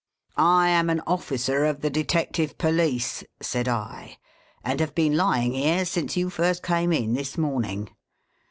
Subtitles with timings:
[0.65, 4.17] "'I am an officer of the Detective Police,' said I,'
[4.65, 7.87] and have been lying here, since you first came in this morning.